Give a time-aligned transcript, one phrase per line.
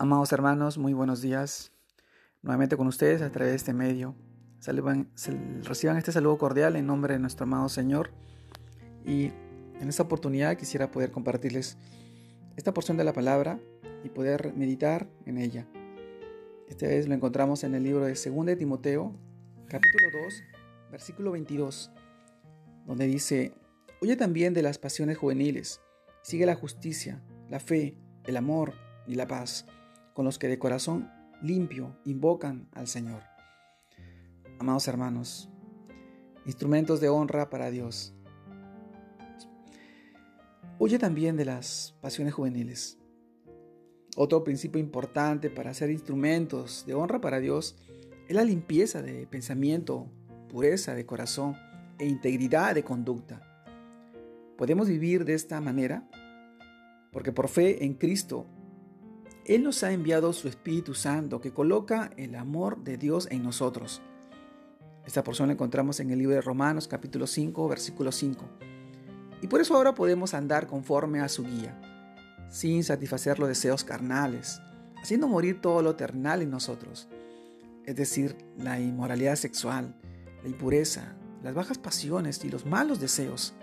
[0.00, 1.72] Amados hermanos, muy buenos días.
[2.42, 4.14] Nuevamente con ustedes a través de este medio.
[4.64, 8.12] reciban este saludo cordial en nombre de nuestro amado Señor.
[9.04, 9.32] Y
[9.80, 11.78] en esta oportunidad quisiera poder compartirles
[12.54, 13.58] esta porción de la palabra
[14.04, 15.66] y poder meditar en ella.
[16.68, 19.16] Esta vez lo encontramos en el libro de 2 de Timoteo,
[19.66, 20.42] capítulo 2,
[20.92, 21.90] versículo 22,
[22.86, 23.52] donde dice,
[24.00, 25.80] Oye también de las pasiones juveniles,
[26.22, 28.74] sigue la justicia, la fe, el amor
[29.04, 29.66] y la paz
[30.18, 31.08] con los que de corazón
[31.42, 33.22] limpio invocan al Señor.
[34.58, 35.48] Amados hermanos,
[36.44, 38.16] instrumentos de honra para Dios.
[40.80, 42.98] Huye también de las pasiones juveniles.
[44.16, 47.76] Otro principio importante para ser instrumentos de honra para Dios
[48.26, 50.10] es la limpieza de pensamiento,
[50.48, 51.54] pureza de corazón
[52.00, 53.40] e integridad de conducta.
[54.56, 56.10] Podemos vivir de esta manera
[57.12, 58.48] porque por fe en Cristo
[59.48, 64.02] él nos ha enviado su Espíritu Santo que coloca el amor de Dios en nosotros.
[65.06, 68.44] Esta porción la encontramos en el libro de Romanos capítulo 5 versículo 5.
[69.40, 71.80] Y por eso ahora podemos andar conforme a su guía,
[72.50, 74.60] sin satisfacer los deseos carnales,
[75.00, 77.08] haciendo morir todo lo eternal en nosotros,
[77.86, 79.94] es decir, la inmoralidad sexual,
[80.42, 83.54] la impureza, las bajas pasiones y los malos deseos.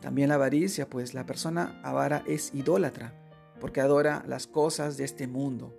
[0.00, 3.12] También la avaricia, pues la persona avara es idólatra
[3.60, 5.74] porque adora las cosas de este mundo.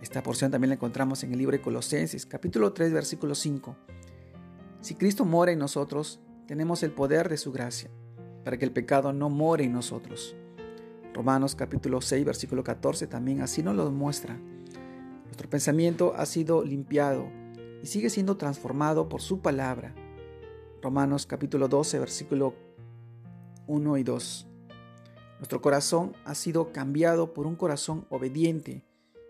[0.00, 3.76] Esta porción también la encontramos en el libro de Colosenses, capítulo 3, versículo 5.
[4.80, 7.90] Si Cristo mora en nosotros, tenemos el poder de su gracia,
[8.44, 10.36] para que el pecado no more en nosotros.
[11.12, 14.38] Romanos capítulo 6, versículo 14 también así nos lo muestra.
[15.24, 17.28] Nuestro pensamiento ha sido limpiado
[17.82, 19.94] y sigue siendo transformado por su palabra.
[20.80, 22.54] Romanos capítulo 12, versículo
[23.66, 24.47] 1 y 2.
[25.38, 28.84] Nuestro corazón ha sido cambiado por un corazón obediente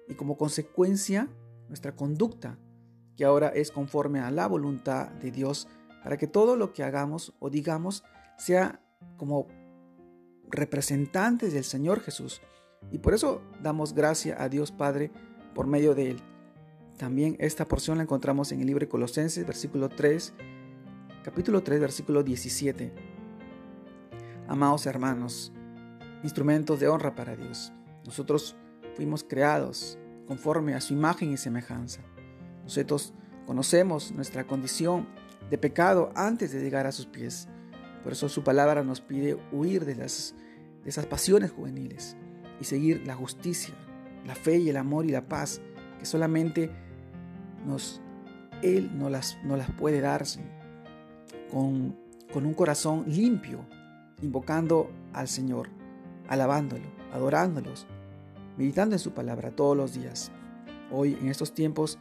[0.08, 1.28] y como consecuencia
[1.68, 2.58] nuestra conducta,
[3.16, 5.68] que ahora es conforme a la voluntad de Dios,
[6.02, 8.04] para que todo lo que hagamos o digamos
[8.38, 8.80] sea
[9.16, 9.48] como
[10.50, 12.40] representantes del Señor Jesús.
[12.90, 15.10] Y por eso damos gracia a Dios Padre
[15.54, 16.20] por medio de Él.
[16.96, 20.32] También esta porción la encontramos en el libro de Colosenses, versículo 3,
[21.22, 22.92] capítulo 3, versículo 17.
[24.48, 25.52] Amados hermanos,
[26.22, 27.72] instrumentos de honra para Dios.
[28.04, 28.56] Nosotros
[28.96, 32.00] fuimos creados conforme a su imagen y semejanza.
[32.64, 33.14] Nosotros
[33.46, 35.08] conocemos nuestra condición
[35.50, 37.48] de pecado antes de llegar a sus pies.
[38.02, 39.92] Por eso su palabra nos pide huir de,
[40.84, 42.16] esas pasiones juveniles
[42.60, 43.74] y seguir la justicia,
[44.26, 45.60] la fe y el amor y la paz
[45.98, 46.70] que solamente
[47.66, 48.00] nos,
[48.62, 50.40] Él no las, no las puede darse
[51.50, 51.96] con,
[52.32, 53.64] con un corazón limpio,
[54.20, 55.77] invocando al Señor
[56.28, 57.86] alabándolo, adorándolos,
[58.56, 60.30] meditando en su palabra todos los días.
[60.90, 61.98] Hoy, en estos tiempos,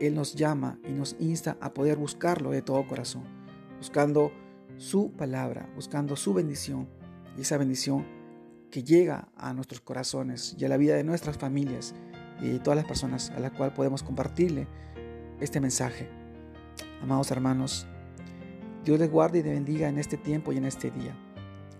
[0.00, 3.24] Él nos llama y nos insta a poder buscarlo de todo corazón,
[3.78, 4.32] buscando
[4.76, 6.88] su palabra, buscando su bendición
[7.36, 8.04] y esa bendición
[8.70, 11.94] que llega a nuestros corazones y a la vida de nuestras familias
[12.40, 14.66] y de todas las personas a las cuales podemos compartirle
[15.40, 16.08] este mensaje.
[17.02, 17.86] Amados hermanos,
[18.84, 21.14] Dios les guarde y les bendiga en este tiempo y en este día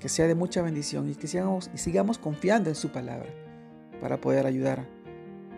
[0.02, 3.30] que sea de mucha bendición y que sigamos, confiando en su palabra
[4.00, 4.84] para poder ayudar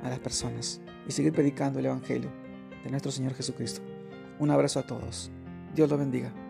[0.02, 2.30] a las personas y seguir predicando el Evangelio
[2.84, 3.80] de nuestro Señor Jesucristo.
[4.38, 5.30] Un abrazo a todos.
[5.74, 6.43] Dios los bendiga.